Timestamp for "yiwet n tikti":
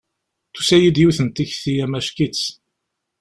1.01-1.73